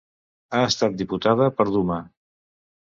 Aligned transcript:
Ha 0.53 0.61
estat 0.69 0.97
diputat 1.03 1.47
per 1.61 1.71
Duma. 1.73 2.03